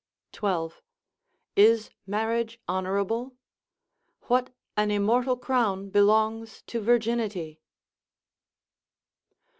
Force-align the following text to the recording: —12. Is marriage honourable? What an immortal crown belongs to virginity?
—12. 0.33 0.71
Is 1.55 1.91
marriage 2.07 2.59
honourable? 2.67 3.35
What 4.21 4.51
an 4.75 4.89
immortal 4.89 5.37
crown 5.37 5.91
belongs 5.91 6.63
to 6.63 6.81
virginity? 6.81 7.61